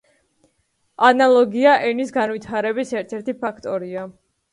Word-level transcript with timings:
ანალოგია 1.09 1.73
ენის 1.89 2.13
განვითარების 2.15 2.95
ერთ-ერთი 3.01 3.37
ფაქტორია. 3.45 4.07